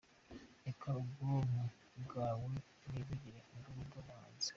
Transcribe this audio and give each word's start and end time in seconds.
Reka 0.65 0.87
ubwonko 1.01 1.59
bwawe 2.05 2.47
bwivugire, 2.83 3.39
ubwo 3.53 3.69
nibwo 3.75 3.99
buhanzi. 4.07 4.49